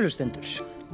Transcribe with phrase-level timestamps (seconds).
[0.00, 0.46] Kærulustendur,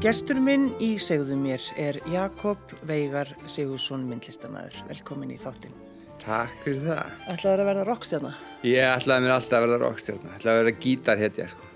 [0.03, 4.81] gestur minn í segðu mér er Jakob Veigar Sigursson myndlistamæður.
[4.89, 5.77] Velkomin í þáttinn.
[6.19, 7.13] Takk fyrir það.
[7.31, 8.33] Ætlaður að verða rockstjarna?
[8.67, 10.33] Ég ætlaði mér alltaf að verða rockstjarna.
[10.35, 11.71] Ætlaði að verða gítarhetja, sko.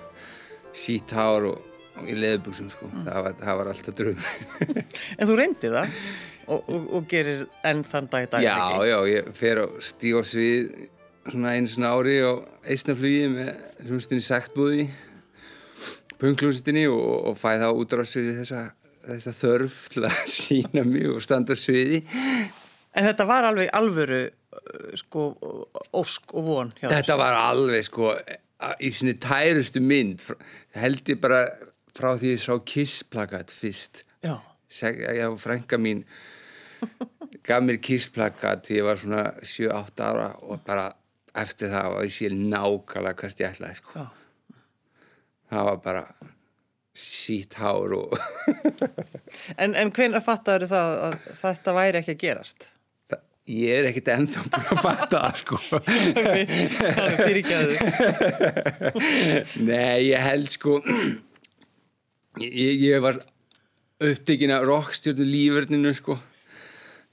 [0.81, 2.91] Sítt hár og, og í leðbuksum, sko.
[2.91, 3.05] Mm.
[3.07, 4.25] Það, var, það var alltaf drömm.
[5.21, 5.95] en þú reyndi það
[6.49, 8.81] og, og, og gerir enn þann dag í dag, já, ekki?
[8.91, 10.75] Já, já, ég fer á stígósvið
[11.31, 13.55] svona einu svona ári á eisnaflugi með
[13.87, 14.89] hljómsdunni Sæktbúði
[16.21, 18.65] punklúsitinni og, og fæ það útráðsir í þessa,
[19.07, 22.03] þessa þörf til að sína mig og standa sviði.
[22.91, 25.31] En þetta var alveg alvöru uh, sko
[25.97, 28.13] ósk og von Þetta var alveg sko
[28.83, 30.27] í sinni tærustu mynd
[30.77, 31.45] held ég bara
[31.97, 34.05] frá því ég sá Kiss-plakat fyrst.
[34.25, 34.37] Já.
[34.71, 36.05] Já, frænka mín
[37.47, 40.91] gaf mér Kiss-plakat ég var svona 7-8 ára og bara
[41.41, 44.03] eftir það var ég sér nákvæmlega hvert ég ætlaði sko.
[44.03, 44.20] Já
[45.51, 46.05] það var bara
[46.97, 48.15] sítt hár og
[49.63, 52.69] En, en hvernig fattar það að þetta væri ekki að gerast?
[53.11, 53.21] Það,
[53.55, 55.61] ég er ekkert ennþá búin að fatta það sko.
[55.71, 57.77] Það er fyrir ekki að þau
[59.71, 60.79] Nei, ég held sko
[62.41, 63.21] ég, ég var
[64.01, 66.19] upptekinn af rockstjórnu lífurninu sko.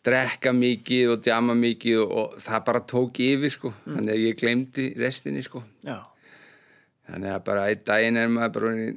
[0.07, 3.73] Drekka mikið og djama mikið og, og það bara tók yfir sko.
[3.73, 3.97] Mm.
[3.97, 5.65] þannig að ég glemdi restinni sko.
[5.85, 5.99] Já
[7.07, 8.87] þannig að bara einn daginn er maður bara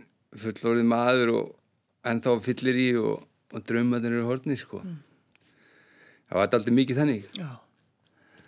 [0.45, 1.53] fullorðið maður og
[2.11, 4.83] ennþá fyllir í og, og drömmaður eru hortni sko.
[4.85, 4.99] Mm.
[6.29, 7.31] það var alltaf mikið þannig.
[7.39, 7.51] Já,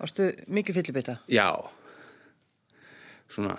[0.03, 1.21] ástu mikið fyllibita?
[1.31, 1.49] Já.
[3.33, 3.57] Svona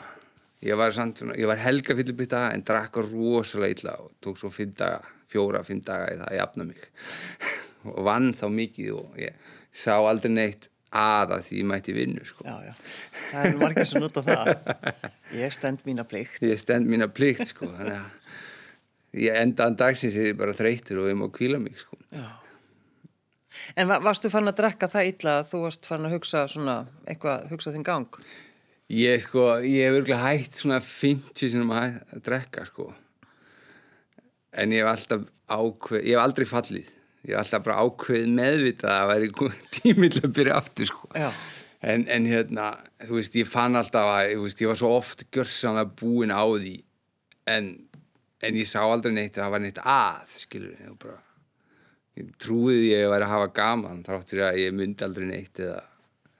[0.63, 4.73] ég var, svona, ég var helga fyllibita en drakka rosalega illa og tók svo fimm
[4.77, 6.87] daga, fjóra, fimm daga í það að jafna mig.
[7.91, 9.39] Og vann þá mikið og ég
[9.75, 12.45] sá aldrei neitt aða því mætti vinnu sko.
[12.45, 12.73] Já, já,
[13.31, 14.51] það er margir sem nota það.
[15.41, 16.39] Ég stend mína plikt.
[16.45, 21.11] Ég stend mína plikt sko þannig að ég endaðan dagsins er ég bara þreytur og
[21.11, 21.97] ég má kvíla mig sko.
[22.13, 22.25] Já.
[23.77, 27.45] En varstu fann að drekka það illa að þú varst fann að hugsa svona eitthvað,
[27.51, 28.17] hugsa þinn gang?
[28.93, 32.89] Ég sko, ég hef örgulega hægt svona 50 sinum að drekka sko.
[34.57, 36.91] En ég hef alltaf ákveð, ég hef aldrei fallið
[37.27, 41.11] ég alltaf bara ákveð meðvitað að það væri tímill að byrja aftur sko.
[41.83, 42.69] En, en hérna,
[43.03, 46.77] þú veist, ég fann alltaf að, veist, ég var svo oft görsanlega búin á því
[47.51, 47.69] en,
[48.43, 51.19] en ég sá aldrei neitt að það var neitt að, skilur ég bara
[52.19, 55.81] ég trúið ég að vera að hafa gaman þáttur að ég myndi aldrei neitt eða,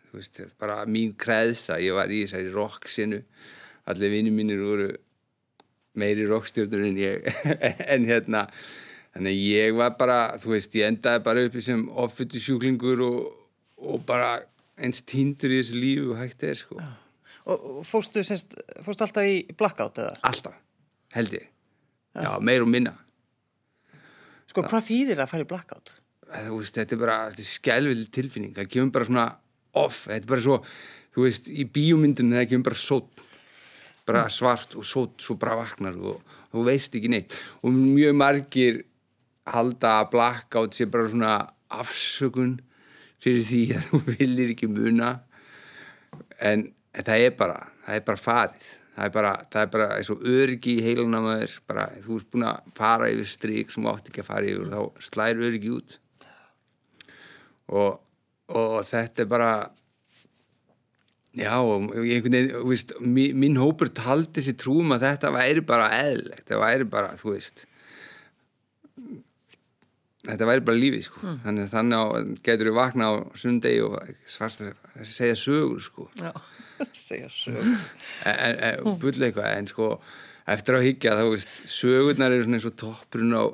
[0.10, 3.24] þú veist, bara mín kreðsa ég var í þessari rocksinu
[3.90, 4.92] allir vinni mínir voru
[6.00, 7.28] meiri rockstjórnur en ég
[7.94, 8.48] en hérna
[9.14, 13.32] þannig ég var bara, þú veist, ég endaði bara uppi sem offutu sjúklingur og,
[13.84, 14.36] og bara
[14.82, 16.80] eins týndur í þessu lífu og hægt er sko.
[17.44, 20.16] Og fóstu, semst, fóstu alltaf í blackout eða?
[20.30, 20.56] Alltaf,
[21.18, 21.50] held ég.
[22.14, 22.96] Já, Já meir og minna.
[24.50, 25.96] Sko, hvað þýðir að fara í blackout?
[26.34, 29.28] Þú veist, þetta er bara, þetta er skælvill tilfinning, það kemur bara svona
[29.78, 30.58] off, þetta er bara svo,
[31.14, 33.24] þú veist, í bíómyndunum það kemur bara sót,
[34.08, 37.38] bara svart og sót, svo bara vaknar og þú veist ekki neitt.
[37.62, 38.82] Og mjög margir
[39.52, 41.34] halda að blackout sé bara svona
[41.74, 42.58] afsökun
[43.24, 45.14] fyrir því að þú viljir ekki muna.
[46.40, 48.72] En það er bara það er bara farið.
[48.94, 52.28] Það er bara, það er bara eins og örgi í heiluna maður bara, þú ert
[52.34, 55.72] búin að fara yfir stryk sem átt ekki að fara yfir og þá slæður örgi
[55.74, 55.96] út.
[57.74, 57.96] Og,
[58.54, 59.50] og þetta er bara
[61.34, 65.66] já, og einhvern veginn, þú veist mín, mín hópur taldi sér trúum að þetta væri
[65.66, 67.66] bara eðlegt, það væri bara, þú veist
[70.34, 71.22] þetta væri bara lífið sko.
[71.24, 71.40] Mm.
[71.46, 72.06] þannig að þannig á,
[72.48, 73.96] getur við vakna á sundegi og
[74.30, 76.10] svarst að segja sögur sko.
[76.20, 76.32] Já,
[77.06, 77.74] segja sögur.
[78.30, 79.90] En, en, og bulla eitthvað en sko
[80.54, 83.46] eftir að higgja þá veist sögurnar eru svona eins og toppurinn á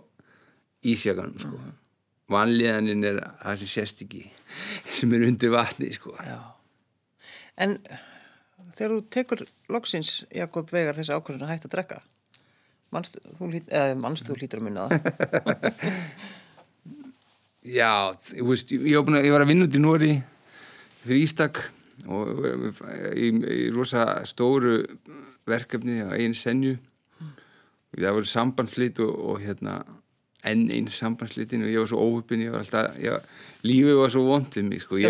[0.89, 1.57] ísjaganum sko.
[1.59, 1.73] Mm.
[2.33, 4.23] vanlíðaninn er það sem sést ekki
[5.01, 6.15] sem er undir vatni sko.
[6.23, 6.39] Já.
[7.59, 7.77] en
[8.75, 12.01] þegar þú tekur loksins Jakob Vegar þessi ákvörðun að hægt að drekka
[12.93, 15.57] mannstu þú, lít, þú lítur að munna það
[17.67, 20.13] Já, ég, veist, ég, ég, að, ég var að vinna út í Nóri
[21.03, 21.59] fyrir Ístak
[22.07, 22.39] og
[23.11, 24.77] í, í rosa stóru
[25.49, 26.77] verkefni á einn senju
[27.19, 29.81] og það voru sambandslit og, og hérna
[30.47, 32.95] enn einn sambandslitin og ég var svo óhöppin ég var alltaf,
[33.67, 34.95] lífið var svo vondið mig sko.
[34.95, 35.09] Ég?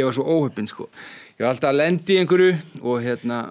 [0.00, 0.88] Ég var svo óhöppin sko
[1.36, 3.44] ég var alltaf að lendi einhverju og hérna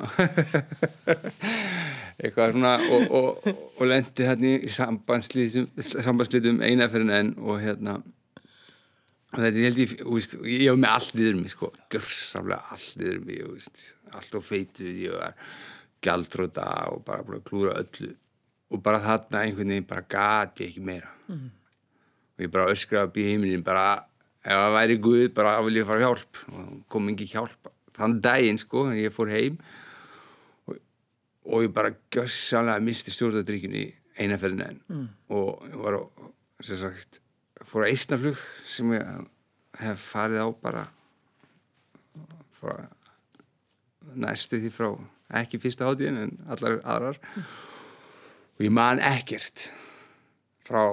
[2.22, 8.00] eitthvað svona og, og, og lendi hérna í sambandslitum einaferðin enn og hérna
[9.32, 12.96] og þetta er held ég, víst, ég hef með allt yfir mig sko, görsamlega allt
[13.00, 15.38] yfir mig víst, allt á feitu ég var
[16.02, 18.16] gældróta og bara klúra öllu.
[18.72, 21.12] Og bara þarna einhvern veginn bara gati ekki meira.
[21.32, 23.86] Og ég bara öskraði upp í heiminin bara
[24.42, 26.42] ef það væri Guð bara vil ég fara hjálp.
[26.52, 27.72] Og kom ekki hjálp.
[27.98, 29.81] Þann daginn sko, ég fór heim og,
[31.46, 33.86] og ég bara gjössanlega misti stjórnadrykjunni
[34.22, 35.06] einaferðin enn mm.
[35.34, 36.02] og var á,
[36.62, 37.22] sem sagt
[37.66, 39.08] fór að eistnaflug sem ég
[39.82, 40.86] hef farið á bara
[42.58, 42.76] frá
[44.12, 44.90] næstu því frá
[45.42, 47.54] ekki fyrsta hátíðin en allar aðrar mm.
[48.58, 49.70] og ég man ekkert
[50.68, 50.84] frá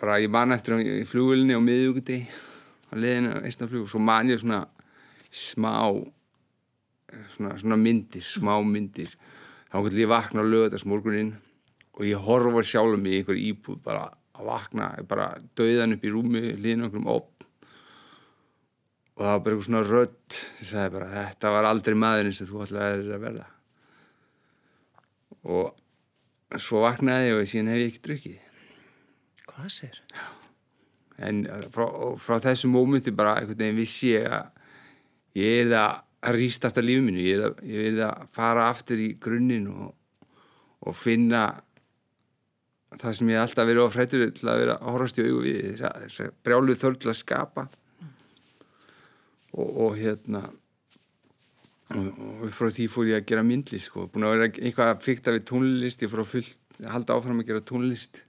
[0.00, 2.20] bara ég man eftir í flugulni á miðjúkuti
[2.90, 4.64] á leðinu eistnaflug og svo man ég svona
[5.34, 5.74] smá
[7.34, 9.14] svona, svona myndir, smá myndir
[9.74, 11.32] þá kannski ég vakna á lögadagsmorgunin
[11.98, 14.04] og ég horfa sjálf mig í einhver íbúð bara
[14.34, 17.48] að vakna, bara döðan upp í rúmi líðin okkur um opn
[19.14, 22.48] og það var bara eitthvað svona rödd sem sagði bara þetta var aldrei maðurinn sem
[22.48, 23.44] þú ætlaði að verða.
[25.54, 28.40] Og svo vaknaði ég og síðan hef ég ekki drukkið.
[29.50, 30.00] Hvað sér?
[31.22, 31.44] En
[31.74, 31.86] frá,
[32.18, 34.50] frá þessu mómenti bara einhvern veginn vissi ég að
[35.38, 37.22] ég er það að rýsta aftur lífið mínu.
[37.24, 39.94] Ég er það, ég er að fara aftur í grunninn og,
[40.84, 41.44] og finna
[43.00, 45.62] það sem ég alltaf verið á frættur til að vera að horfast í augu við
[45.80, 47.66] þess að brjáluð þörf til að skapa.
[49.54, 50.42] Og, og hérna
[51.94, 52.06] og,
[52.42, 55.40] og frá því fór ég að gera myndlist sko, búin að vera eitthvað fyrkt af
[55.50, 58.24] tónlist, ég fór að halda áfram að gera tónlist.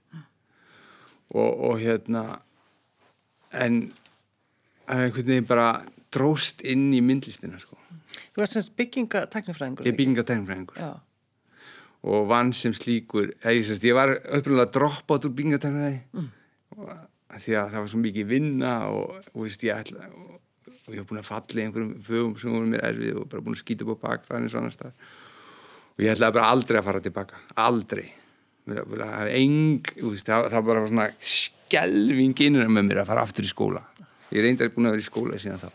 [1.34, 2.22] Og hérna
[3.56, 3.86] en
[4.86, 5.70] einhvern veginn bara
[6.14, 7.78] dróst inn í myndlistina sko.
[8.34, 10.86] Þú ert semst byggingateknifræðingur Ég er byggingateknifræðingur
[12.06, 16.28] og vann sem slíkur ég, semst, ég var uppröðulega dropp át úr byggingateknifræði mm.
[17.34, 20.36] því að það var svo mikið vinna og, og, veist, ég, ætla, og,
[20.76, 23.46] og ég hef búin að falla í einhverjum fögum sem voru mér erfið og bara
[23.46, 25.02] búin að skýta upp á bak það eins og annar stað
[25.96, 27.38] og ég ætlaði bara aldrei að fara tilbaka.
[27.56, 28.06] Aldrei.
[28.66, 33.80] Það var bara svona skelving innra með mér að fara aftur í skóla
[34.34, 35.68] ég reyndar búin að vera í skóla síðan þá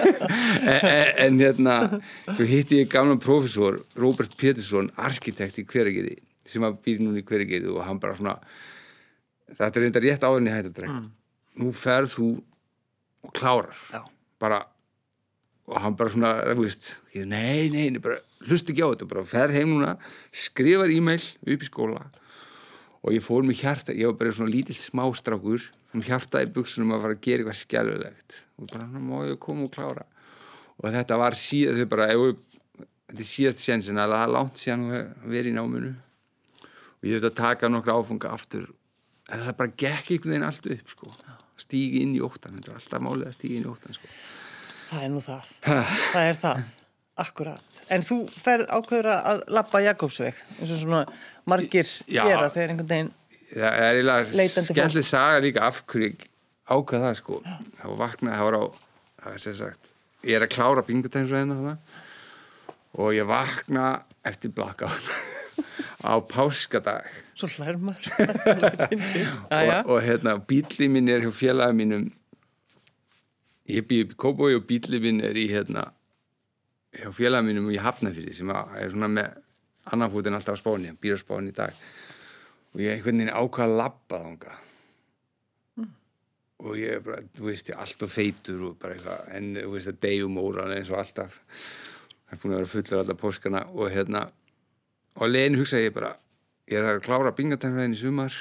[0.72, 1.76] en, en hérna
[2.38, 6.16] hitti ég gamla profesor Robert Petersson, arkitekt í Hveragerði
[6.48, 8.36] sem að býr núna í Hveragerði og hann bara svona
[9.50, 11.08] þetta er reyndar rétt áðurinn í hættadreng mm.
[11.60, 12.28] nú ferð þú
[13.26, 14.04] og klárar Já.
[14.40, 14.64] bara
[15.70, 18.18] og hann bara svona, þú veist nei, nei, nei, bara
[18.48, 19.94] hlust ekki á þetta bara ferð heim núna,
[20.34, 22.08] skrifar e-mail upp í skóla
[23.00, 26.94] og ég fór með hjarta, ég var bara svona lítill smástrákur um hjarta í buksunum
[26.94, 30.04] að fara að gera eitthvað skjálfilegt og bara hann má ég koma og klára.
[30.80, 32.58] Og þetta var síðan þau bara ef,
[33.10, 35.94] þetta er síðast sensin að það er langt síðan að vera í náminu.
[37.00, 38.68] Og ég þurfti að taka nokkru áfunga aftur.
[39.30, 41.14] En það bara gekk einhvern veginn allt upp sko.
[41.60, 44.12] stígi inn í óttan þetta er alltaf málið að stígi inn í óttan sko.
[44.90, 45.50] Það er nú það,
[46.14, 46.62] það er það
[47.20, 51.04] Akkurat, en þú ferð ákveður að lappa Jakobsveg eins og svona
[51.50, 52.22] margir Já.
[52.24, 53.14] gera þegar einhvern veginn
[53.50, 56.28] það er eiginlega Leitandi skemmtileg saga líka af hverju ég
[56.70, 57.40] ákvað það sko.
[57.80, 58.64] Þá vaknaði, það var á
[59.20, 59.90] það er sem sagt,
[60.26, 61.74] ég er að klára bingatænsræðina þarna
[63.00, 63.88] og ég vakna
[64.26, 65.10] eftir blackout
[66.10, 67.10] á páskadag.
[67.38, 68.00] Svo hlærmar
[69.56, 72.10] og, og hérna bíli minn er hjá félagi mínum.
[73.70, 75.88] Ég býð upp í Kóboi og bíli minn er í hérna
[76.96, 79.38] hjá félagi mínum í Hafnafyrði sem er svona með
[79.90, 81.76] annarfútin alltaf á spáni, býr á spáni í dag.
[82.74, 84.56] Og ég einhvern veginn ákvað að labba þánga
[85.80, 85.92] mm.
[86.66, 89.72] og ég er bara, þú veist, ég er alltaf feitur og bara eitthvað, en þú
[89.74, 91.40] veist, að degjum óran eins og alltaf.
[92.30, 94.26] Það er búin að vera fullur alltaf póskana og hérna
[95.16, 96.14] og að leginn hugsa ég bara
[96.70, 98.36] ég er að klára bingatæmræðin í sumar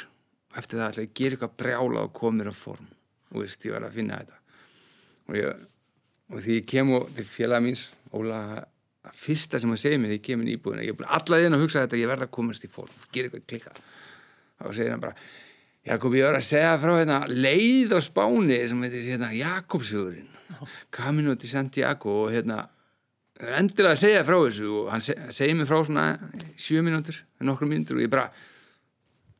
[0.51, 2.85] og eftir það ætla ég að gera eitthvað brjála og koma mér á form.
[3.33, 4.37] Og veist, ég var að finna þetta.
[5.29, 5.65] Og, ég,
[6.29, 7.83] og því ég kem og til félag míns
[8.17, 8.39] Óla,
[9.15, 11.45] fyrsta sem að segja mig því ég kem inn í íbúðina, ég er búin allar
[11.45, 13.75] inn að hugsa þetta ég verða að komast í form, gera eitthvað klikka.
[14.59, 15.15] Þá segir hann bara
[15.87, 20.27] Jakob, ég var að segja frá hérna leið á spáni sem heitir hérna Jakobsfjörðin
[20.91, 22.65] Camino di Santiago og hérna
[23.39, 26.05] endilega að segja frá þessu og hann seg, segir mig frá svona
[26.59, 28.27] sjö mínútur, nokkru mínútur og ég bara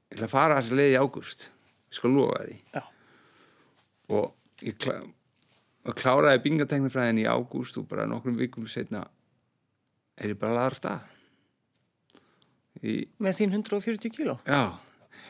[0.10, 2.58] ég ætla að fara að þessa leið í ágúst ég skal lofa því.
[2.78, 2.84] Já.
[4.16, 4.96] og ég klá,
[5.88, 9.06] og kláraði bingateknifræðin í ágúst og bara nokkrum vikum setna
[10.20, 11.00] er ég bara laður stað
[12.84, 14.64] í, með þín 140 kíló já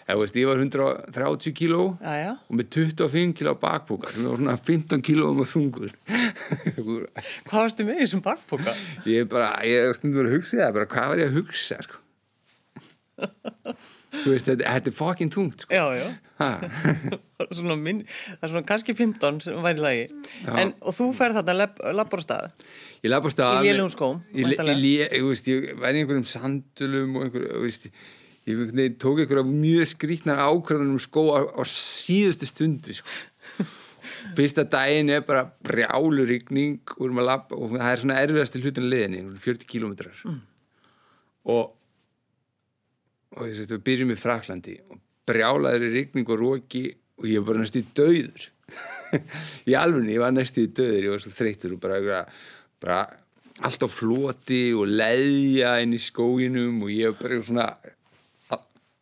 [0.10, 2.32] Ég, veist, ég var 130 kíló já, já.
[2.50, 5.94] og með 25 kíló bakpóka sem var svona 15 kíló um að þungur
[7.46, 8.74] Hvað varstu með þessum bakpóka?
[9.06, 11.78] Ég er bara, ég er stundum að hugsa það bara, hvað var ég að hugsa
[11.86, 12.02] sko?
[14.10, 15.74] Þú veist, þetta, er fokkin tungt sko.
[15.76, 16.08] Já, já.
[17.86, 20.06] Minn, Það er svona kannski 15 sem væri lagi.
[20.50, 22.48] En, og þú ferð þarna labbur á stað
[23.04, 27.92] Ég labbur á stað Í lélugum skóm Ég, væri í einhverjum sandulum og einhverjum, veist
[28.50, 33.08] ég tók einhverja mjög skrítnar ákvörðunum um skó á, á síðustu stundu sko.
[34.38, 40.24] fyrsta daginn er bara brjálu rigning og það er svona erfiðasti hlutin liðinni, 40 kílómetrar.
[40.26, 40.40] Mm.
[41.54, 41.76] og
[43.38, 46.86] og ég seti við byrjum í Fraklandi og brjálaður í rigning og róki
[47.20, 48.48] og ég var bara næstu í döður
[49.70, 52.24] í alfunni, ég var næstu í döður ég var svo þreytur og bara,
[52.82, 53.00] bara
[53.68, 57.70] allt á floti og leiðja inn í skóginum og ég var bara svona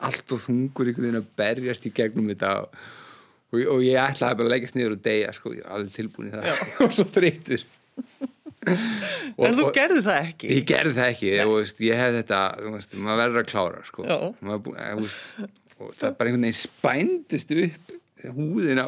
[0.08, 2.82] allt og þungur einhvern veginn að berjast í gegnum þetta og,
[3.54, 6.30] og, og ég ætlaði bara að leggast niður og deyja sko, ég var alveg tilbúin
[6.30, 6.66] í það.
[6.86, 7.64] Og svo þreytur
[9.48, 10.50] En þú gerði það ekki?
[10.56, 12.42] Ég gerði það ekki, ég, veist, ég hef þetta,
[12.74, 14.08] veist, maður verður að klára sko.
[14.42, 15.38] maður, veist,
[15.78, 17.96] og það er bara einhvern veginn spændist upp
[18.38, 18.88] húðin á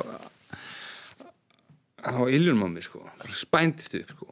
[2.00, 3.04] á illunum á mig sko,
[3.36, 4.30] spændist upp sko.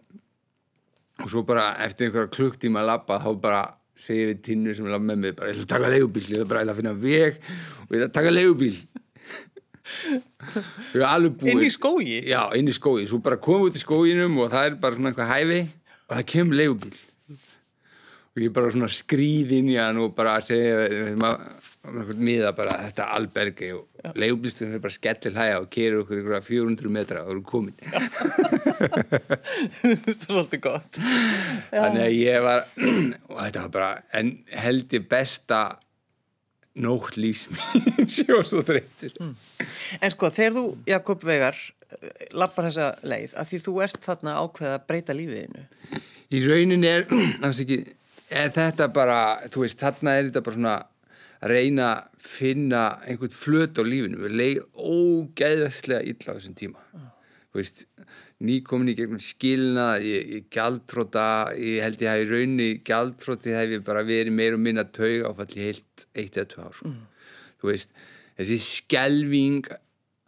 [1.23, 3.61] Og svo bara eftir einhverja klukktíma að lappa þá bara
[3.97, 6.43] segja við tinnu sem er að með mig bara ég ætla að taka leigubíl, ég
[6.43, 8.33] ætla bara að finna veg og ég ætla að taka
[10.93, 12.21] leigubíl inn í skógi?
[12.29, 14.99] já, inn í skógi, svo bara komum við út í skóginum og það er bara
[14.99, 15.61] svona eitthvað hæfi
[16.07, 16.97] og það kemur leigubíl
[18.37, 20.85] og ég bara svona skrýð inn í hann og bara segja
[22.17, 26.91] miða bara þetta albergi og leigubílstöðum er bara skellir hæga og kerur okkur ykkur 400
[26.93, 27.75] metra og eru komin.
[29.81, 30.99] Þetta er svolítið gott.
[31.71, 32.65] Þannig að ég var
[33.31, 34.33] og þetta var bara en
[34.65, 35.61] held ég besta
[36.81, 39.33] nótt lífsmín sjó svo þreytur mm.
[40.01, 41.59] En sko, þegar þú, Jakob Vegar
[42.35, 45.65] lappar þessa leið, að því þú ert þarna ákveð að breyta lífiðinu
[46.27, 47.07] Í raunin er,
[47.47, 47.79] ekki,
[48.35, 49.19] er þetta bara,
[49.53, 50.77] þú veist, þarna er þetta bara svona
[51.37, 56.81] að reyna að finna einhvern flöt á lífinu við leið ógæðaslega illa á þessum tíma
[56.81, 57.05] mm.
[57.57, 57.85] Veist,
[58.43, 63.85] nýkomin í gegnum skilna ég, ég gældtróta, ég held ég hafi raunni gældtróti hef ég
[63.87, 66.91] bara verið meir og minna taug áfalli heilt eitt eða tvö ár sko.
[66.93, 67.33] mm.
[67.61, 67.95] þú veist,
[68.37, 69.71] þessi skelving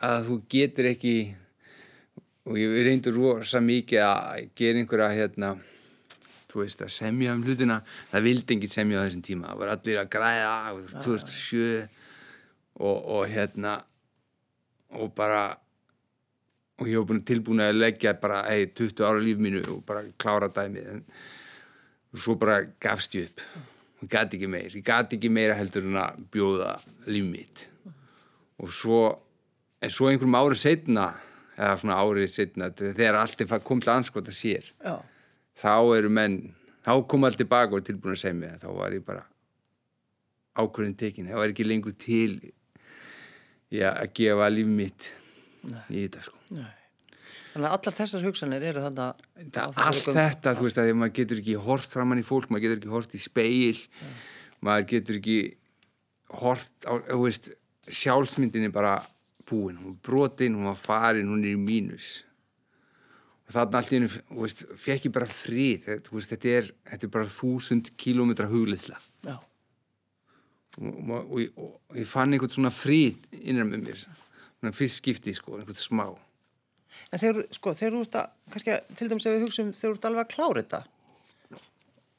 [0.10, 1.16] að þú getur ekki
[2.50, 5.54] og ég reyndur rosa mikið að gera einhverja hérna
[6.50, 9.74] þú veist að semja um hlutina það vildi enginn semja á þessum tíma það var
[9.76, 10.54] allir að græða
[10.96, 11.66] 2007
[12.80, 13.76] og, og hérna
[14.98, 15.44] og bara
[16.80, 20.50] og ég búin tilbúin að leggja bara hey, 20 ára líf mínu og bara klára
[20.54, 21.04] dæmi en
[22.16, 23.44] svo bara gafst ég upp.
[24.00, 26.76] Ég gæti ekki meir, ég gæti ekki meira heldur en að bjóða
[27.12, 27.66] líf mitt.
[28.60, 29.02] Og svo
[29.84, 31.10] en svo einhverjum árið setna
[31.60, 34.96] eða svona árið setna þegar allt er komið til anskota sér já.
[35.60, 36.40] þá eru menn
[36.86, 39.26] þá kom allt tilbaka og tilbúin að segja mig þá var ég bara
[40.60, 42.40] ákveðin tekin, það var ekki lengur til
[43.72, 45.10] já, að gefa líf mitt
[45.68, 45.82] Nei.
[45.90, 46.42] í þetta sko.
[46.56, 46.70] Nei.
[47.50, 51.42] Þannig að allar þessar hugsanir eru þannig að allt þetta, þú veist að maður getur
[51.42, 54.12] ekki hort framann í fólk, maður getur ekki hort í speil Nei.
[54.68, 55.40] maður getur ekki
[56.40, 57.50] hort á, þú veist
[57.90, 59.00] sjálfsmyndin er bara
[59.50, 62.20] búin, hún er brotin, hún var farin, hún er í mínus.
[63.50, 66.74] Og þannig allt í hennu, þú veist, fekk ég bara frið, þetta, veist, þetta, er,
[66.92, 69.00] þetta er bara þúsund kílómetra hugleisla
[70.80, 74.04] og, og, og, og ég fann einhvern svona frið innan með mér,
[74.76, 76.08] fyrst skipti sko, einhvern smá
[77.14, 79.98] En þegar, sko, þegar þú ert að, kannski til dæmis ef við hugsaum, þegar þú
[79.98, 80.82] ert alveg að klára þetta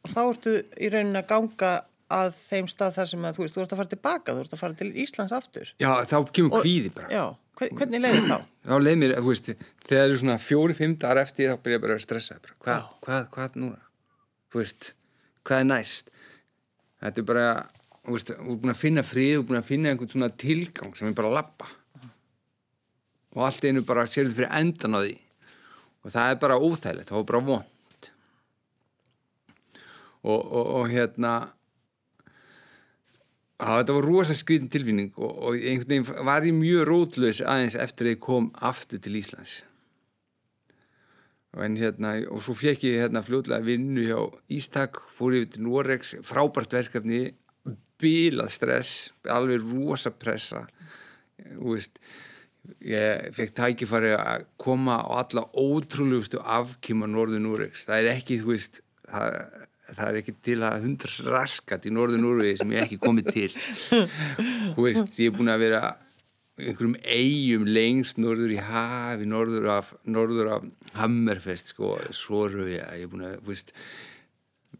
[0.00, 1.72] og þá ertu í raunin að ganga
[2.10, 4.54] að þeim stað þar sem að þú veist, þú ert að fara tilbaka, þú ert
[4.54, 7.24] að fara til Íslands aftur Já, þá kemur kvíði bara Já
[7.60, 8.36] Hvernig leiði þá?
[8.64, 9.50] Þá leiði mér, þú veist,
[9.84, 12.86] þegar það eru svona fjóri-fimm dagar eftir þá byrja ég bara að stressa bara, hvað,
[13.04, 13.82] hvað, hvað núna?
[14.50, 14.88] Þú veist,
[15.44, 16.08] hvað er næst?
[17.04, 17.50] Þetta er bara,
[18.06, 20.30] þú veist, þú er búin að finna frið, þú er búin að finna einhvern svona
[20.40, 21.68] tilgang sem er bara að lappa
[23.36, 25.16] og allt einu bara sér þið fyrir endan á því
[26.00, 28.10] og það er bara óþægilegt, það var bara vond
[30.20, 31.34] og, og, og hérna
[33.60, 38.08] þetta var rosa skriðin tilfinning og, og einhvern veginn var ég mjög rótlaus aðeins eftir
[38.08, 39.60] að ég kom aftur til Íslands.
[41.50, 44.20] Og, hérna, og svo fekk ég hérna fljóðlega vinnu hjá
[44.54, 47.32] Ístak, fór ég til Norex, frábært verkefni,
[48.00, 48.92] bílað stress,
[49.28, 50.62] alveg rosa pressa.
[51.58, 51.98] Veist,
[52.84, 57.86] ég fekk tækifari að koma á alla ótrúlegustu afkima Norður Norex.
[57.88, 59.38] Það er ekki, þú veist, það
[59.94, 63.48] það er ekki til að hundra raskat í norður Núrvegi sem ég ekki komið til.
[64.76, 65.82] Þú veist, ég er búin að vera
[66.60, 70.66] einhverjum eigum lengst norður í hafi, norður af norður af
[70.98, 73.72] Hammerfest sko, Soröja, ég er búin að veist,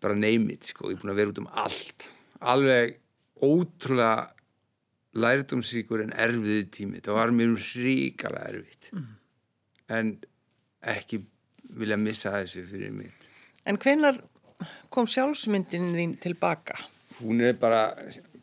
[0.03, 2.11] bara neymit, sko, ég er búin að vera út um allt,
[2.53, 2.99] alveg
[3.41, 4.29] ótrúlega
[5.19, 7.01] lærdumsíkur en erfiðu tími.
[7.05, 8.93] Það var mér ríkala erfitt.
[8.95, 9.09] Mm.
[9.91, 10.11] en
[10.87, 11.19] ekki
[11.77, 13.29] vilja missa þessu fyrir mitt.
[13.67, 14.21] En hvenar
[14.93, 16.79] kom sjálfsmyndin þín tilbaka?
[17.21, 17.91] Hún er bara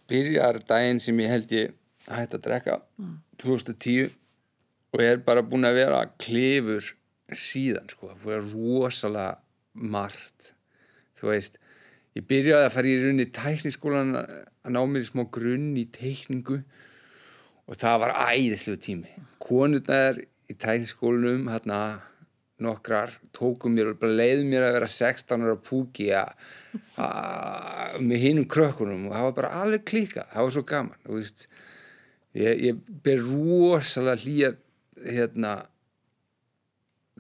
[0.10, 1.74] byrjar daginn sem ég held ég
[2.08, 2.78] hætti að drekka
[3.42, 4.12] 2010
[4.94, 6.94] og ég er bara búin að vera klifur
[7.36, 9.34] síðan sko, það er rosalega
[9.74, 10.54] margt
[11.20, 11.60] þú veist
[12.18, 16.60] ég byrjaði að fara í runni tækniskólan að ná mér í smá grunn í teikningu
[17.68, 19.16] og það var æðislegu tími.
[19.44, 21.82] Konurnar í tækniskólanum hérna
[22.64, 26.10] nokkrar tókum mér og leiðum mér að vera 16 ára púki
[28.02, 31.46] með hinnum krökkunum og það var bara alveg klíka það var svo gaman veist,
[32.34, 34.56] ég, ég ber rosalega hlýja
[35.06, 35.54] hérna,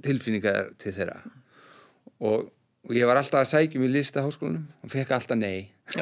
[0.03, 1.17] tilfinningar til þeirra.
[2.25, 2.47] Og,
[2.87, 5.67] og ég var alltaf að sækja mér lista á háskólanum og fekk alltaf nei.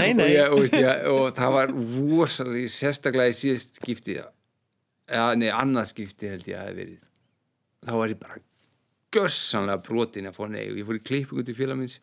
[0.00, 0.24] Nei, nei.
[0.24, 4.16] Og, ég, og, veist, ég, og það var rosalega sérstaklega í síðast skipti
[5.10, 7.02] eða nei, annað skipti held ég að það hef verið.
[7.86, 8.42] Þá var ég bara
[9.16, 10.64] gössanlega brotin að fá nei.
[10.70, 11.98] Og ég fór í klippingu til félagsmins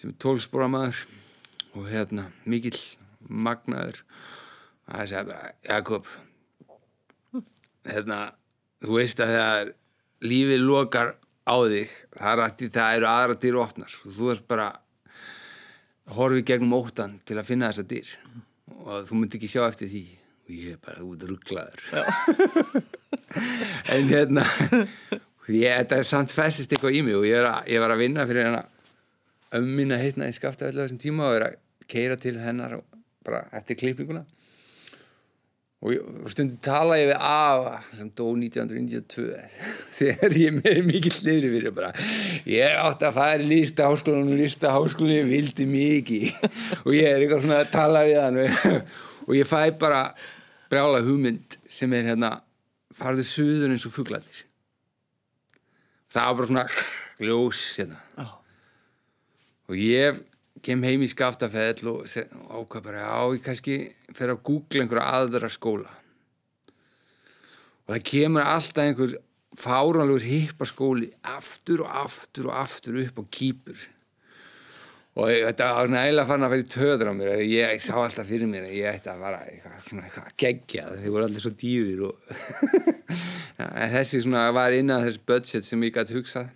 [0.00, 1.02] sem er tólspóra maður
[1.76, 2.78] og hérna mikill
[3.26, 4.02] magnaður.
[4.86, 6.14] Og það segja bara Jakob
[7.90, 8.20] hérna
[8.84, 9.74] þú veist að þegar
[10.30, 11.14] lífið lokar
[11.46, 13.98] á þig það, er það eru aðra opnar.
[14.04, 14.68] Og þú er bara
[16.16, 18.14] horfið gegnum óttan til að finna þessa dyr.
[18.80, 20.04] Og þú myndi ekki sjá eftir því.
[20.50, 21.82] Og ég er bara út rugglaður
[23.94, 24.42] en hérna
[25.46, 28.26] ég, þetta er samt festist eitthvað í mig og ég, að, ég var að vinna
[28.26, 31.56] fyrir hérna minna heitna í skaftafællu þessum tíma og er að
[31.90, 32.80] keira til hennar
[33.26, 34.24] bara eftir klippinguna
[35.80, 35.94] og,
[36.28, 39.28] stundum tala ég við Ava sem dó 1992
[39.98, 41.92] þegar ég meiri mikið hliðri fyrir bara
[42.48, 46.44] ég átti að fara í lísta háskólan og lísta háskólan ég vildi mikið
[46.84, 48.44] og ég er eitthvað svona að tala við hann.
[49.30, 49.98] Og ég fæ bara
[50.72, 52.32] brjála hugmynd sem er hérna
[52.96, 54.40] farðu suður eins og fugglatir
[56.10, 56.64] það var bara svona
[57.20, 58.00] ljós hérna.
[58.18, 58.32] Oh.
[59.70, 60.18] og ég
[60.64, 63.78] kem heim í skaftafell og ákvað bara já ég kannski
[64.16, 65.90] fer að googla einhverja aðra skóla.
[67.86, 69.16] Og það kemur alltaf einhver
[69.58, 73.80] fáránlegur hippaskóli aftur og aftur og aftur upp á kýpur.
[75.18, 78.28] Og þetta var nægilega fann að vera í töður á mér ég, ég sá alltaf
[78.30, 82.04] fyrir mér að ég ætti að vara eitthvað, eitthvað geggjað þeir voru allir svo dýrir
[82.06, 82.14] og
[83.58, 86.52] ja, þessi svona var innan þess budget sem ég gæti hugsað.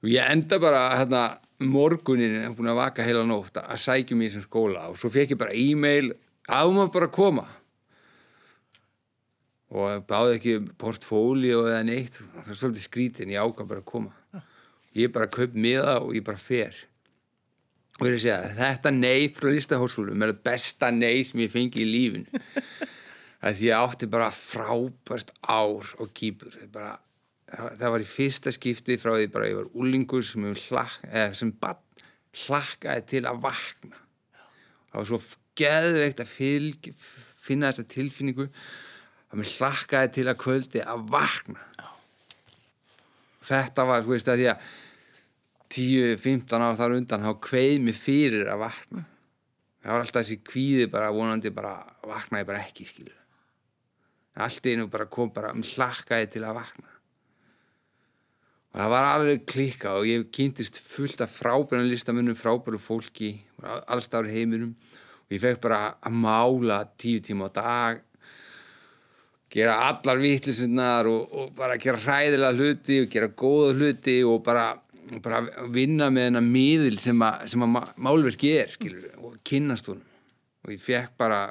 [0.00, 1.24] Og ég enda bara hérna
[1.60, 5.10] morgunin er búin að vaka heila nótt að sækja mér í þessum skóla og svo
[5.12, 6.12] fekk ég bara e-mail
[6.48, 7.46] að maður bara koma.
[9.70, 14.44] Og báði ekki portfólio eða neitt það var svolítið skrítin, ég ákvað bara að koma.
[14.98, 16.74] Ég bara kaup miða og ég bara fer.
[18.00, 21.52] Og ég er að segja þetta nei frá listahóskólum er það besta nei sem ég
[21.52, 22.40] fengi í lífinu.
[23.40, 26.98] Það því ég átti bara frábært ár og kýpur bara,
[27.50, 30.98] það var í fyrsta skipti frá því bara ég var úlingur sem, hlak,
[31.36, 31.52] sem
[32.44, 34.02] hlakkaði til að vakna.
[34.90, 35.20] Það var svo
[35.58, 36.90] geðveikt að fylg,
[37.40, 38.48] finna þessa tilfinningu
[39.30, 41.68] að mér hlakkaði til að kvöldi að vakna.
[43.50, 44.68] Þetta var, þú veist að því að
[45.70, 49.06] 10-15 ára þar undan þá kveið mér fyrir að vakna.
[49.80, 53.14] Það var alltaf þessi kvíði bara vonandi bara vaknaði bara ekki skilu
[54.40, 56.99] allt einu bara kom bara mér hlakkaði til að vakna
[58.74, 64.76] það var alveg klikka og ég kynntist fullt af frábæran listamönnum frábæru fólki allstári heiminum.
[65.26, 68.04] Og ég fekk bara að mála tíu tíma á dag
[69.50, 74.68] gera allar vittlisunnar og, og bara gera hræðilega hluti og gera góða hluti og bara,
[75.10, 75.42] og bara
[75.74, 80.04] vinna með hennar miðil sem að, sem að málverki er skilur, og kynnast hún
[80.60, 81.42] og ég fekk bara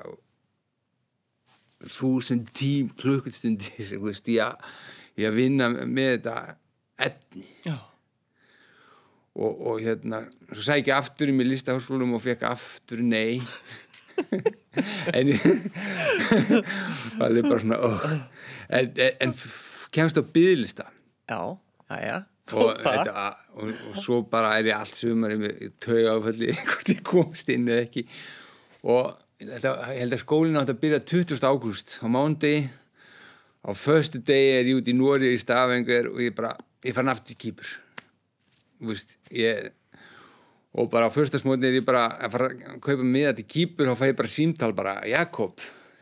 [1.90, 3.96] þúsund tím klukkustundir
[5.20, 6.38] ég að vinna með þetta
[7.06, 7.48] etni
[9.40, 13.40] og, og hérna svo sæk ég aftur í mig listahálskólum og fekk aftur nei.
[15.16, 15.30] En
[17.16, 18.04] það er bara svona oh.
[18.76, 18.90] en,
[19.24, 19.32] en
[19.96, 20.86] kemst á byðlista
[21.30, 21.40] já,
[21.88, 22.18] já, já.
[22.58, 23.24] Og, þetta,
[23.62, 27.68] og, og svo bara er ég allt sumar í tauga áfalli hvort ég komst inn
[27.70, 28.06] eða ekki.
[28.90, 29.12] Og
[29.44, 31.44] þetta, ég held að skólinn átt að byrja 20.
[31.46, 32.56] ágúst á mándi
[33.62, 37.12] á förstu degi er ég út í Nóri í Stafengur og ég bara, ég fann
[37.12, 37.70] aftur kýpur.
[38.80, 39.72] Þú veist, ég
[40.74, 43.98] og bara á fyrstasmótin er ég bara að fara að kaupa miða til kýpur og
[43.98, 45.58] fæ ég bara símtal bara Jakob,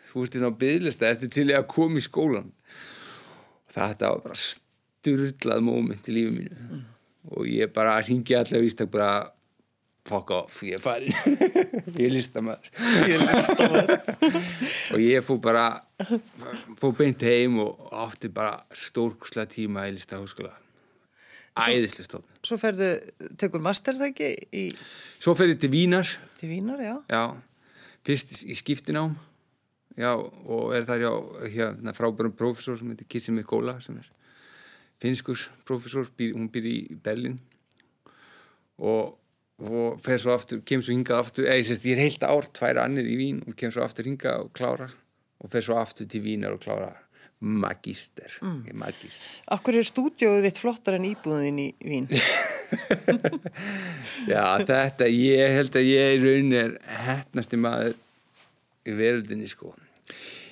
[0.10, 4.22] þú ert í þá bygglista eftir til ég að koma í skólan og þetta var
[4.28, 6.60] bara styrlað móment í lífið mínu.
[6.68, 6.86] Mm.
[7.32, 9.12] og ég bara ringi allavega vístak bara
[10.08, 11.16] fuck off, ég er farin
[11.98, 12.70] ég er listamæður
[14.96, 15.66] og ég fó bara
[16.80, 20.56] fó beint heim og átti bara stórkuslega tíma í listahóskóla
[21.66, 22.42] æðislega stofnun.
[22.46, 22.90] Svo ferðu,
[23.42, 24.66] tekur master það ekki í,
[25.20, 26.12] svo fer ég til Vínar.
[26.40, 26.96] Til Vínar, já.
[27.12, 27.24] já,
[28.08, 29.16] fyrst í skiptinám.
[29.98, 31.12] Já, og er þar já
[31.56, 34.12] hérna frábærum prófessor sem heitir Kissimir Góla sem er
[35.02, 37.40] finskur prófessor, býr, hún býr í Berlin
[38.78, 39.18] og,
[39.58, 42.46] og fer svo aftur, kemur svo hingað aftur eða ég sést, ég er heilt ár,
[42.54, 44.92] tvær annir í Vín og kemur svo aftur hingað og klára
[45.42, 46.92] og fer svo aftur til Vínar og klára
[47.40, 48.72] magister, mm.
[48.74, 52.08] magister Akkur er stúdjóið þitt flottar en íbúðin í Vín?
[54.32, 56.74] Já, þetta, ég held að ég í raunin er
[57.06, 57.94] hefnasti maður
[58.88, 59.76] í veröldinni, sko.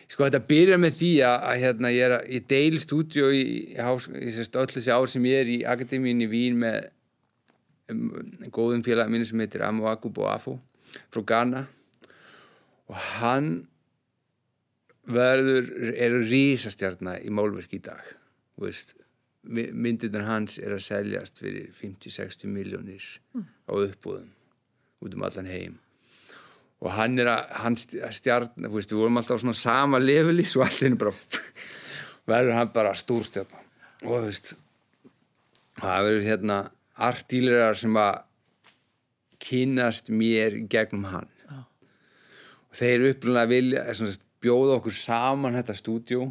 [0.05, 3.43] Sko, þetta byrjar með því að, að hérna, ég, er, ég deil stúdíu í,
[3.73, 6.91] í, í öll þessi ár sem ég er í Akademíin í Vín með
[7.91, 8.09] um,
[8.53, 10.59] góðum félag mínu sem heitir Amu Akubo Afo
[11.09, 11.65] frá Ghana
[12.85, 13.49] og hann
[15.05, 18.03] verður, eru rísastjarnar í málverk í dag,
[19.45, 23.05] myndirnar hans er að seljast fyrir 50-60 miljónir
[23.69, 24.31] á uppbúðum
[25.05, 25.79] út um allan heim.
[26.81, 30.01] Og hann er að hann stjarn, þú veist, við vorum alltaf á svona sama
[30.49, 31.13] svo allt henni bara
[32.31, 33.61] verður hann bara stúrstjarn
[34.05, 34.55] og þú veist
[35.79, 36.57] það verður hérna
[36.95, 38.23] artílirar sem að
[39.45, 41.29] kynast mér gegnum hann.
[42.71, 46.29] Og þeir upprunlega vilja er svona, bjóða okkur saman þetta stúdjó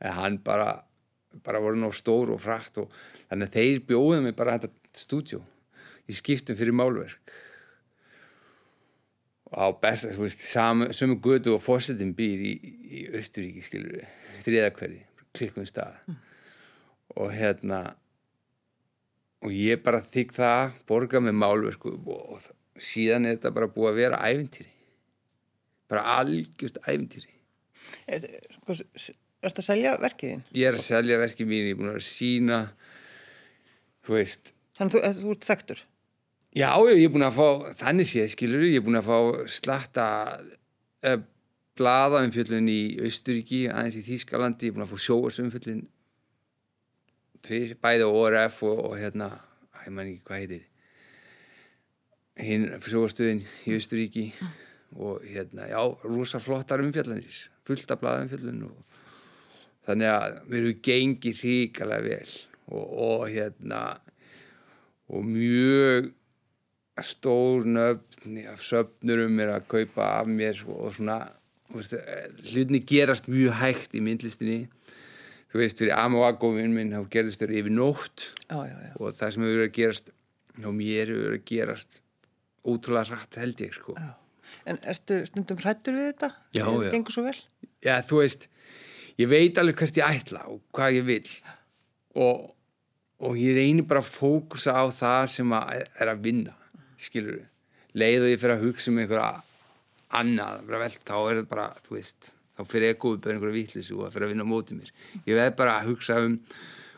[0.00, 0.70] en hann bara
[1.44, 2.92] bara voru ná stór og frætt og
[3.28, 5.42] þannig að þeir bjóða mig bara þetta stúdjó
[6.06, 7.34] í skiptum fyrir málverk.
[9.46, 10.88] Og á besta, þú veist, samu,
[11.22, 12.54] götu og fósettin býr í,
[12.98, 14.08] í Östuríki, skilur við,
[14.46, 15.02] þriðakverði
[15.36, 16.00] klikkum stað.
[16.06, 16.22] Mm.
[17.16, 17.80] og hérna
[19.44, 22.48] og ég bara þykk það, borga með málverku og
[22.82, 24.75] síðan er þetta bara búið að vera ævintýri
[25.90, 27.34] bara algjörst ævintýri
[28.06, 28.22] Er
[29.52, 30.40] þetta að selja verkiðin?
[30.56, 32.60] Ég er að selja verkið mín, ég er búin að sína
[34.06, 35.82] þú veist Þannig að þú, þú ert þektur?
[36.56, 37.48] Já, ég er búin að fá,
[37.82, 39.18] þannig séð, skilur ég er búin að fá
[39.52, 40.06] slatta
[41.04, 41.18] eh,
[41.76, 45.84] blaðaumfjöllun í Austuríki, aðeins í Þýskalandi ég er búin að fá sjóarsumfjöllun
[47.84, 49.28] bæði á ORF og, og hérna,
[49.84, 50.64] ég man ekki hvað heitir
[52.46, 54.24] hinn sjóarstöðin í Austuríki
[54.96, 59.00] og hérna, já, rosa flottar umfjallanir fullt af blaðaumfjöllun og
[59.86, 63.82] þannig að við erum gengið ríkalega vel og, og hérna
[65.06, 66.12] og mjög
[67.04, 71.20] stór nöfn af söfnurum er að kaupa af mér og svona
[71.74, 74.66] hlutinni gerast mjög hægt í myndlistinni.
[75.50, 78.92] Þú veist, fyrir Amoagófinn minn þá gerðist þau yfir nótt já, já, já.
[78.98, 80.12] og það sem hefur verið að gerast
[80.62, 82.00] og mér hefur verið að gerast
[82.66, 83.94] ótrúlega rætt held ég sko
[84.66, 86.30] En ertu stundum hrættur við þetta?
[86.56, 86.90] Já, já.
[86.94, 87.38] Gengur svo vel?
[87.84, 88.46] Já, þú veist,
[89.20, 91.32] ég veit alveg hvert ég ætla og hvað ég vil
[92.16, 92.46] og,
[93.22, 96.56] og ég reynir bara að fókusa á það sem að er að vinna
[97.00, 97.50] skilur við,
[97.96, 99.28] leið og ég fyrir að hugsa um einhverja
[100.16, 103.36] annað bara vel, þá er þetta bara, þú veist þá fyrir ég að góða bara
[103.36, 104.94] einhverja vitlisu og það fyrir að vinna mótið mér,
[105.26, 106.38] ég veið bara að hugsa um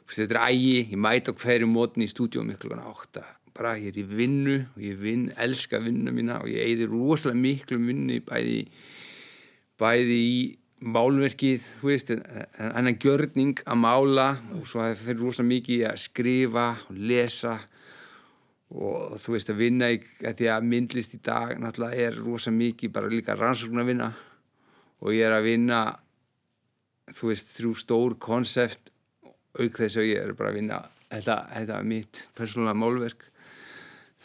[0.08, 3.24] þetta er ægi, ég mæta hverju mótin í stúdíum miklu átta
[3.58, 7.42] bara ég er í vinnu og ég vinn, elska vinnu mína og ég eigði rosalega
[7.42, 8.60] miklu vinnu bæði,
[9.80, 10.40] bæði í
[10.78, 16.00] málverkið, þú veist en að gjörning að mála og svo það fyrir rosalega mikið að
[16.04, 17.56] skrifa og lesa
[18.68, 22.60] og þú veist að vinna í, að því að myndlist í dag náttúrulega er rosalega
[22.60, 24.12] mikið bara líka rannsókn að vinna
[25.02, 25.80] og ég er að vinna
[27.16, 28.92] þú veist þrjú stór konsept
[29.58, 33.26] auk þess að ég er bara að vinna þetta, þetta er mitt persónulega málverk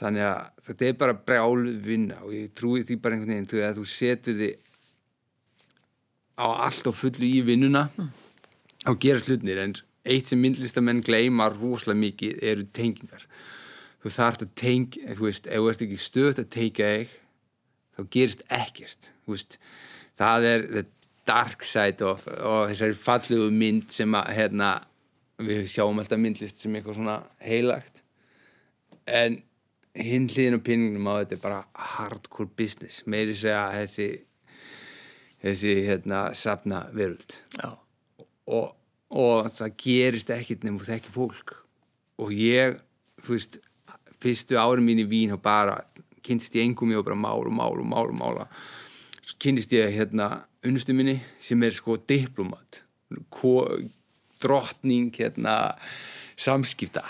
[0.03, 3.63] þannig að þetta er bara brjál vinna og ég trúi því bara einhvern veginn þú,
[3.63, 4.53] að þú setur þið
[6.43, 8.13] á allt og fullu í vinnuna mm.
[8.89, 13.27] á gera slutnir en eitt sem myndlistamenn gleima rosalega mikið eru tengingar
[14.03, 17.13] þú þarfst að tengja, þú veist, ef þú ert ekki stöðt að tengja þig
[17.93, 19.59] þá gerist ekkert, veist
[20.19, 20.83] það er the
[21.29, 24.73] dark side of og þessari fallegu mynd sem að, hérna,
[25.39, 28.03] við sjáum alltaf myndlist sem eitthvað svona heilagt
[29.07, 29.39] en
[29.93, 34.07] hinn hlýðin og pinningnum á þetta er bara hardcore business, meiri segja þessi
[35.43, 37.37] þessi, hérna, sapna veröld
[38.47, 38.73] og,
[39.13, 41.55] og það gerist ekkert nefnum þekki fólk.
[42.21, 42.77] Og ég,
[43.27, 43.59] veist
[44.23, 45.79] fyrstu árum mín í Vín og bara
[46.23, 48.47] kynst ég engum og bara og mála og mála
[49.23, 52.83] svo kynst ég hérna unnustu minni sem er sko diplomat.
[54.43, 55.75] Drottning hérna
[56.35, 57.03] samskipta.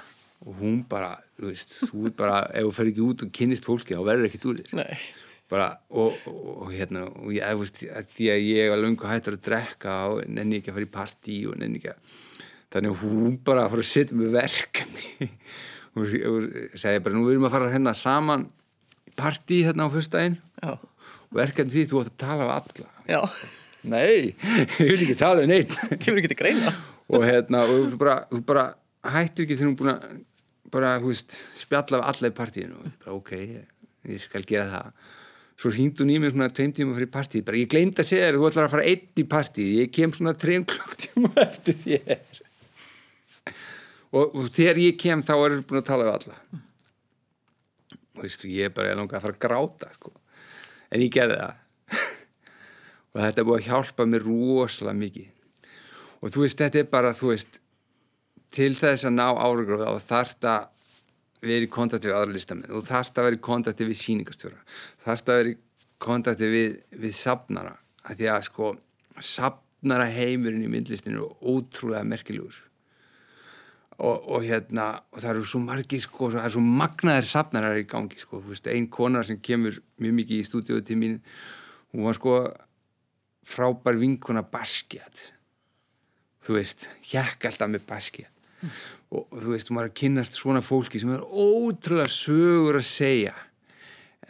[0.45, 3.69] Og hún bara, þú veist, þú er bara ef þú fer ekki út og kynist
[3.69, 5.07] fólki þá verður ekkert úr þér.
[5.51, 7.83] Bara, og, og, og hérna og ég, þú veist,
[8.15, 11.41] því að ég var lungu hættur að drekka og nenni ekki að fara í partí
[11.49, 12.21] og nenni ekki að
[12.73, 15.29] þannig að hún bara fór að setja með verkefni.
[15.93, 18.47] Og segja bara nú erum við að fara hérna saman
[19.05, 20.71] í partí hérna á fyrstæðin Já.
[20.73, 22.87] og verkefni því þú átt að tala af alla.
[23.05, 23.19] Já,
[23.91, 24.33] nei,
[24.81, 26.73] ég vil ekki tala um neitt kemur ekki til greina.
[27.13, 28.15] og hérna og þú bara,
[28.47, 28.65] bara
[29.13, 30.07] hættir ekki þegar hún búin að
[30.73, 32.79] bara, þú veist, spjalla af alla í partíinu.
[32.79, 33.33] Og bara, ok,
[34.09, 35.11] ég, skal gera það.
[35.63, 38.25] Svo hringd hún í mig svona tveim tíma fyrir partíð, bara ég gleymd að segja
[38.27, 42.41] þér þú ætlar að fara einn í partíð, ég kem svona trefn klukktíma eftir þér.
[44.13, 46.61] Og, og þegar ég kem þá er það búin að tala af alla.
[48.13, 50.13] Og veistu, ég er bara langa að fara að gráta sko.
[50.93, 51.61] en ég gerði það.
[53.13, 55.31] Og þetta búið að hjálpa mér rosalega mikið.
[56.21, 57.62] Og þú veist, þetta er bara, þú veist
[58.53, 60.55] til þess að ná áraugróð þá þarf þetta
[61.43, 62.73] verið í kontakti við aðra listamenn.
[62.73, 64.59] Og þarf þetta að vera í kontakti við síningastjóra
[65.03, 65.57] þarf þetta að vera í
[66.03, 68.69] kontakti við, við safnara, að því að sko
[69.23, 72.59] safnara heimurinn í myndlistinu er ótrúlega merkilegur.
[74.03, 77.85] Og, og hérna og það eru svo margi sko, það eru svo magnaðir safnarar í
[77.87, 81.19] gangi sko, þú veist, ein konar sem kemur mjög mikið í stúdíóðu til mín
[81.93, 82.35] hún var sko
[83.47, 85.29] frábær vinkona Basquiat.
[86.43, 88.32] Þú veist, hjekk alltaf með Basquiat
[89.13, 93.33] og, þú veist, maður að kynnast svona fólki sem er ótrúlega sögur að segja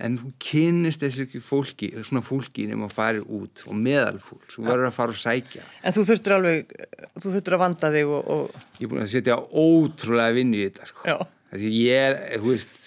[0.01, 4.89] en þú kynnist þessu fólki svona fólki nema að fara út og meðalfólk, þú verður
[4.89, 6.73] að fara og sækja En þú þurftur alveg,
[7.19, 10.63] þú þurftur að vanda þig og, og ég er búin að setja ótrúlega vinn í
[10.65, 11.19] þetta sko.
[11.53, 12.81] Því ég er, þú veist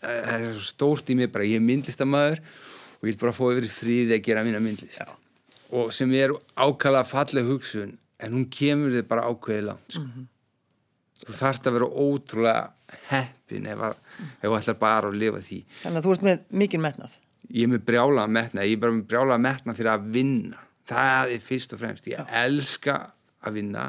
[0.00, 2.42] það er svo stórt í mig bara, ég er myndlistamæður
[3.00, 5.08] og ég vil bara fá yfir fríði að gera mína myndlist Já.
[5.76, 10.06] og sem er ákala falleg hugsun en hún kemur þig bara ákveði langt sko.
[11.24, 13.98] Þú þarft að vera ótrúlega heppin ef, að,
[14.42, 15.60] þú ætlar bara að lifa því.
[15.82, 17.16] Þannig að þú ert með mikinn metnað.
[17.50, 20.06] ég er með brjála að metna ég er bara með brjála að metna fyrir að
[20.16, 20.62] vinna.
[20.90, 22.08] Það er fyrst og fremst.
[22.10, 22.96] Ég elska
[23.46, 23.84] að vinna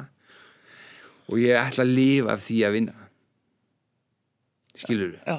[1.32, 3.08] og ég ætla að lifa af því að vinna.
[4.82, 5.38] Skilur Já.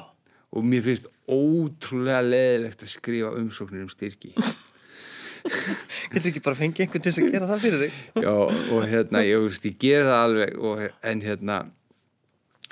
[0.53, 4.33] og mér finnst ótrúlega leðilegt að skrifa umsóknir um styrki.
[6.13, 7.95] Getur ekki bara fengið einhvern til að gera það fyrir þig?
[8.23, 8.35] Já,
[8.75, 11.57] og hérna, ég, ég ger það alveg og, en hérna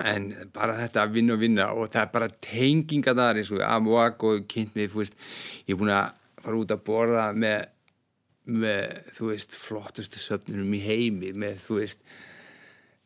[0.07, 3.63] en bara þetta að vinna og vinna og það er bara tenginga þar eins og
[3.67, 5.17] Amuak og kynnt mig, veist
[5.67, 6.11] ég er búin að
[6.41, 7.69] fara út að borða með,
[8.49, 12.05] með þú veist flottustu söfnunum í heimi með, þú veist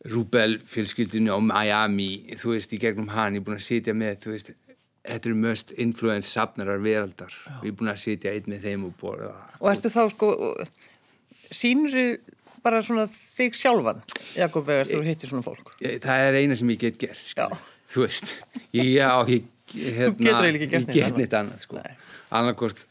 [0.06, 4.20] Rúbel fjölskyldinu á Miami þú veist, í gegnum hann, ég er búin að sitja með
[4.22, 4.52] þú veist,
[5.06, 8.98] þetta eru mest influence safnarar veraldar, ég er búin að sitja einn með þeim og
[9.02, 9.34] borða.
[9.62, 10.30] Og ertu þá sko,
[11.54, 12.06] sínri
[12.66, 14.02] bara svona þig sjálfan,
[14.36, 15.72] Jakob Vegar, þú hittir svona fólk?
[15.86, 17.46] Ég- það er eina sem ég get gert sko.
[17.94, 18.34] Þú veist
[18.74, 21.62] ég, já, ég, hérna, getur eiginlega ekki gert neitt annað.
[21.68, 21.84] sko.
[22.36, 22.86] Annarkort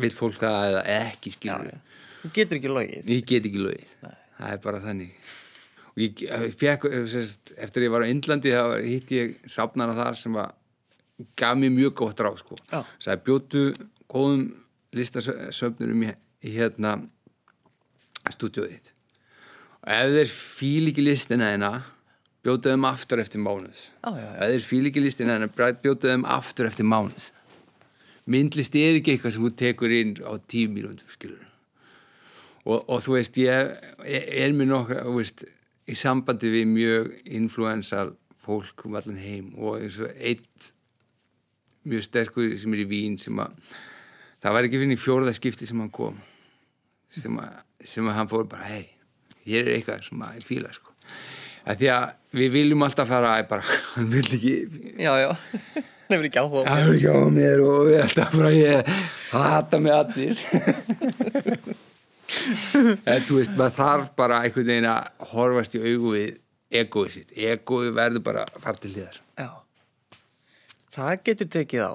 [0.00, 1.56] vil fólk það eða ekki já.
[2.22, 3.04] Þú getur ekki logið.
[3.10, 3.92] ég get ekki lögið
[4.40, 5.12] það er bara þannig
[5.90, 6.20] og ég,
[6.56, 10.52] fekk, sérst, eftir ég var á Indlandi þá hitt ég sápnara þar sem var,
[11.36, 12.56] gaf mér mjög gott ráð sko.
[12.70, 12.84] Já.
[13.02, 13.64] sagði bjótu
[14.08, 14.44] góðum
[14.96, 16.94] listasöfnurum í hérna
[18.34, 18.92] stúdíóið þitt
[19.80, 21.72] og ef þeir fíl ekki listina þeina
[22.44, 23.78] bjótu þeim aftur eftir mánuð.
[24.00, 24.32] Já, já, já.
[24.36, 27.30] ef þeir fíl ekki listina þeina bjótu þeim aftur eftir mánuð.
[28.30, 31.46] Myndlist er ekki eitthvað sem þú tekur inn á tíu mínúndum skilur
[32.64, 33.72] og, og þú veist ég
[34.04, 35.46] er, mér nokkra veist,
[35.88, 40.72] í sambandi við mjög influensal fólk um allan heim og eins og eitt
[41.88, 43.56] mjög sterkur sem er í Vín sem að
[44.40, 46.20] það var ekki fyrir í fjórða skipti sem hann kom
[47.14, 47.50] sem að,
[47.92, 48.84] sem að hann fór bara hei,
[49.46, 50.88] hér er eitthvað sem að ég fíla sko
[51.70, 52.04] að því að
[52.40, 54.54] við viljum alltaf fara að bara, hann vil ekki
[55.00, 55.30] Já, já.
[56.10, 58.88] Það hefur ekki á Það er ekki á mér og við alltaf bara ég
[59.30, 60.38] hata mig allir
[63.10, 66.30] en þú veist maður þarf bara einhvern veginn að horfast í augu við
[66.80, 69.48] egoið sitt egoið verður bara að fara til hliðar Já.
[70.90, 71.92] Það getur tekið á.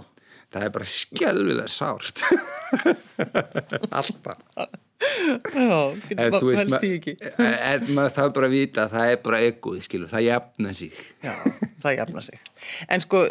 [0.56, 2.18] það er bara skelvilega sárt
[3.92, 4.40] alltaf
[5.56, 7.14] Já, getur veist helst maður í ekki.
[7.44, 10.94] en maður þarf bara að vita að það er bara egoið skilur, það jafna sig
[11.26, 11.34] Já,
[11.84, 12.44] það jafna sig.
[12.96, 13.24] En sko,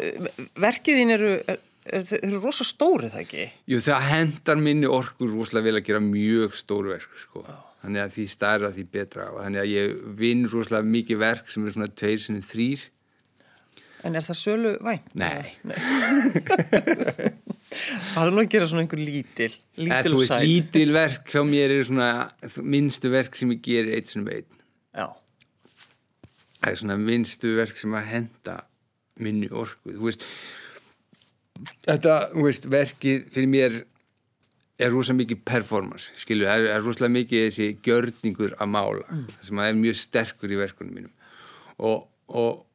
[0.65, 3.47] verkið þín eru, eru, eru rosa stóri það ekki?
[3.73, 7.45] Jú, það hendar minni orkur rosalega vel að gera mjög stór verk sko.
[7.85, 11.65] þannig að því stærra því betra og þannig að ég vinn rosalega mikið verk sem
[11.65, 12.91] eru svona tveir sinni þrýr
[14.05, 15.07] En er það sölu vænt?
[15.17, 15.49] Nei,
[17.75, 20.43] Það er nú að gera svona einhver lítil, lítil þú veist, sæl.
[20.47, 22.09] lítil verk hjá mér er svona
[22.63, 24.61] minnstu verk sem ég gerir eitt svona einn.
[24.95, 25.07] Já,
[26.59, 28.59] það er svona minnstu verk sem að henda
[29.21, 30.27] minni orku þú veist.
[31.87, 33.81] Þetta, þú veist, verkið fyrir mér
[34.75, 39.27] er rosa mikið performance, skilju, er, er rosa mikið þessi gjörningur að mála mm.
[39.47, 41.13] sem er mjög sterkur í verkunum mínum.
[41.79, 42.65] Og, og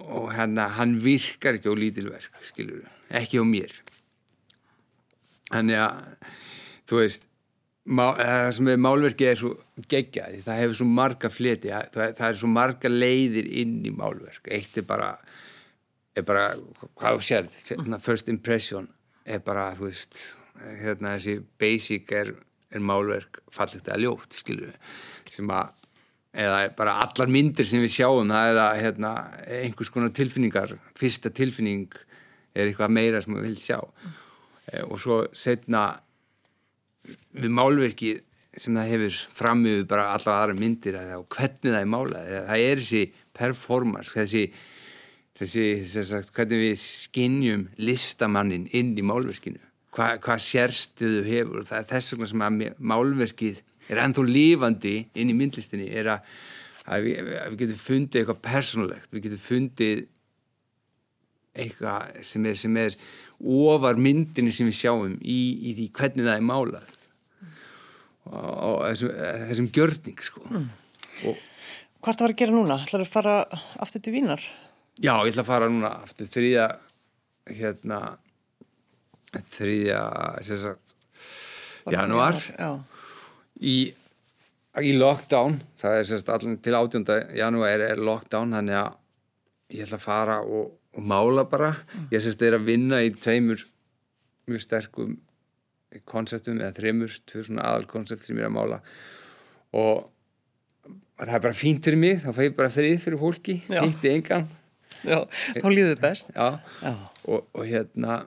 [0.00, 2.80] og hérna, hann virkar ekki á lítilverk, skilju,
[3.10, 3.74] ekki á mér.
[5.50, 6.04] Þannig að
[6.90, 7.26] þú veist
[7.90, 9.52] má, það sem er málverkið er svo
[9.90, 14.50] geggjaði, það hefur svo marga fleti það, það er svo marga leiðir inn í málverk,
[14.52, 15.14] eitt er bara
[16.18, 16.50] er bara,
[16.98, 17.48] hvað sér
[18.02, 18.88] first impression
[19.24, 20.20] er bara, þú veist
[20.82, 22.32] hérna þessi basic er,
[22.70, 24.72] er málverk fallegt að ljótt, skilju
[25.30, 25.76] sem að
[26.40, 29.14] eða bara allar myndir sem við sjáum það er að hérna,
[29.62, 31.88] einhvers konar tilfinningar fyrsta tilfinning
[32.54, 33.78] er eitthvað meira sem við viljum sjá.
[34.70, 35.84] E, og svo setna
[37.36, 38.16] við málverki
[38.58, 42.82] sem það hefur framöfu bara allar aðra myndir eða hvernig það er málað það er
[42.82, 43.02] þessi
[43.36, 44.44] performance þessi,
[45.38, 49.62] þessi, þessi hvernig við skinnjum listamannin inn í málverkinu.
[49.94, 55.32] Hva, hvað sérstuðu hefur það er þess vegna sem að málverkið er ennþá lífandi inn
[55.32, 56.28] í myndlistinni er að,
[56.86, 60.04] að, við, að við getum fundið eitthvað persónulegt, við getum fundið
[61.64, 62.96] eitthvað sem er, sem er
[63.40, 66.96] ofar myndinni sem við sjáum í, í því hvernig það er málað
[68.30, 69.14] og þessum,
[69.50, 70.66] þessum gjörning sko mm.
[71.30, 71.46] og,
[72.00, 72.76] Hvað er það að gera núna?
[72.88, 73.32] það að fara
[73.84, 74.44] aftur til Vínar?
[75.00, 76.68] Já, ég ætla að fara núna aftur þrýja
[77.50, 78.00] hérna
[79.52, 80.04] þrýja
[80.46, 80.96] sagt
[81.90, 82.70] januar já
[83.60, 83.76] í,
[84.80, 87.06] í lockdown það er sérst allir til 18.
[87.38, 91.74] janúar er lockdown þannig að ég ætla að fara og, og mála bara.
[92.10, 93.62] Ég sérst er að vinna í tveimur
[94.50, 95.18] mjög sterkum
[96.06, 98.80] konseptum eða þreymur, tvö svona aðalkoncept sem ég er að mála.
[99.76, 100.10] Og
[101.20, 104.46] það er bara fínt fyrir mig þá fæ ég bara frið fyrir fólki hitti engan.
[105.06, 105.24] Já,
[105.56, 106.30] þá líður best.
[106.34, 106.94] Já, Já.
[107.30, 108.20] Og, og hérna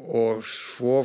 [0.00, 1.02] og svo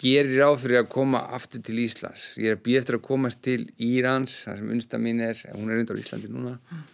[0.00, 2.34] gerir á fyrir að koma aftur til Íslands.
[2.40, 5.72] Ég er að býja eftir að komast til Írans þar sem unnsta mín er, hún
[5.72, 6.58] er undan Íslandi núna.
[6.58, 6.84] mm.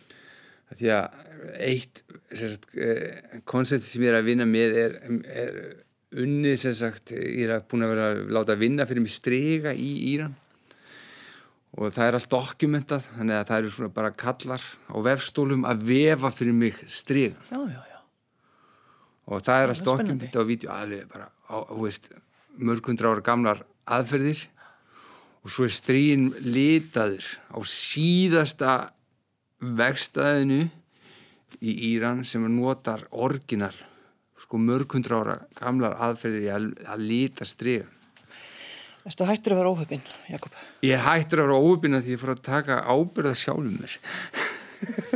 [0.79, 1.23] Því að
[1.63, 4.99] eitt eh, koncept sem ég er að vinna með er,
[5.33, 5.59] er
[6.23, 9.15] unnið sem sagt, ég er að búin að vera að láta að vinna fyrir mig
[9.15, 10.35] strega í Íran.
[11.73, 15.87] Og það er allt dokumentað þannig að það eru svona bara kallar á vefstólum að
[15.89, 18.01] vefa fyrir mig strega já, já, já.
[19.25, 22.11] og það er allt dokumentað á vídeo alveg bara, á, þú veist
[22.61, 24.45] mörgundra ára gamlar aðferðir.
[25.43, 28.75] Og svo er stríin litaður á síðasta
[29.63, 30.67] vegstæðinu
[31.63, 33.75] í Íran sem notar orginal
[34.43, 37.99] sko mörgundra ára gamlar aðferðir í að, að lita stríin
[39.03, 40.55] Erstu hættur að vera óhöfin, Jakob?
[40.87, 43.97] Ég hættur að vera óhöfin að því ég fór að taka ábyrða sjálfum mér.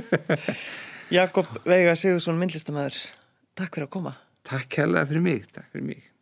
[1.21, 2.99] Jakob Veiga Sigursson, myndlistamæður
[3.57, 4.17] Takk fyrir að koma.
[4.47, 6.16] Takk hella fyrir mig, takk fyrir mig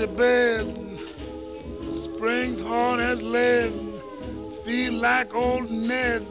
[0.00, 0.66] empty bed,
[2.04, 3.72] spring corn has lead,
[4.64, 6.26] feel like old Ned,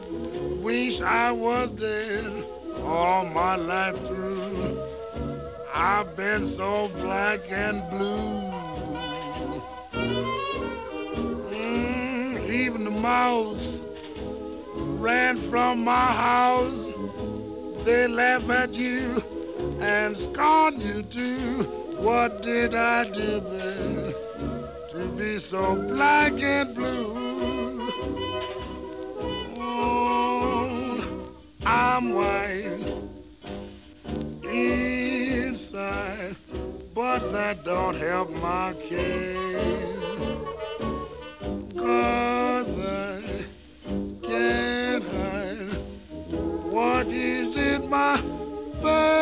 [0.62, 2.44] wish I was dead
[2.82, 4.80] all my life through.
[5.72, 8.50] I've been so black and blue.
[11.52, 13.80] Mm, even the mouse
[15.00, 17.84] ran from my house.
[17.84, 19.22] They laugh at you
[19.80, 21.64] and scorn you too.
[21.98, 24.14] What did I do then
[24.92, 27.88] to be so black and blue?
[29.58, 31.32] Oh,
[31.64, 33.08] I'm white
[34.44, 36.36] inside,
[36.94, 39.50] but that don't help my case.
[46.70, 48.20] What is in my
[48.82, 49.19] bed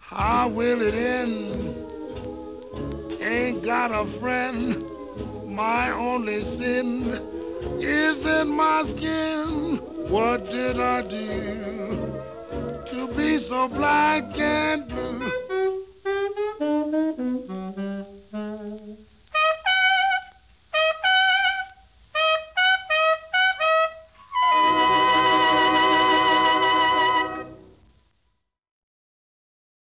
[0.00, 1.76] How will it end?
[3.20, 4.84] Ain't got a friend.
[5.46, 7.12] My only sin
[7.80, 9.80] is in my skin.
[10.10, 12.22] What did I do
[12.90, 15.51] to be so black and blue?